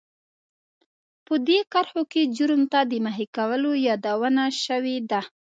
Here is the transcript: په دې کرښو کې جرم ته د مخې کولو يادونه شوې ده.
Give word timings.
په 1.25 1.33
دې 1.47 1.59
کرښو 1.71 2.03
کې 2.11 2.21
جرم 2.35 2.61
ته 2.71 2.79
د 2.91 2.93
مخې 3.05 3.25
کولو 3.35 3.71
يادونه 3.87 4.43
شوې 4.63 4.97
ده. 5.11 5.21